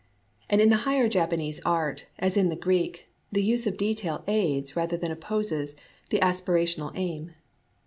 And 0.49 0.61
in 0.61 0.69
the 0.69 0.77
higher 0.89 1.07
Japanese 1.07 1.61
art, 1.63 2.07
as 2.17 2.35
in 2.35 2.49
the 2.49 2.55
Greek, 2.55 3.05
the 3.31 3.43
use 3.43 3.67
of 3.67 3.77
detail 3.77 4.23
aids 4.27 4.75
rather 4.75 4.97
than 4.97 5.11
opposes 5.11 5.75
the 6.09 6.17
aspirational 6.21 6.91
aim. 6.95 7.35